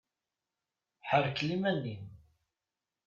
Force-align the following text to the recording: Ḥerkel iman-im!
Ḥerkel 1.09 1.49
iman-im! 1.55 2.05